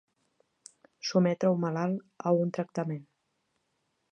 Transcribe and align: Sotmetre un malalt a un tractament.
Sotmetre 1.09 1.51
un 1.55 1.61
malalt 1.65 2.01
a 2.31 2.33
un 2.47 2.55
tractament. 2.59 3.05